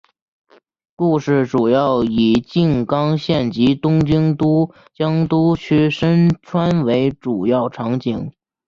[0.95, 8.31] 故事主要以静冈县及东京都江东区深川为主要场景。